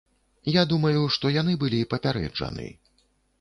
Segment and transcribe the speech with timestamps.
[0.51, 2.67] Я думаю, што яны былі папярэджаны.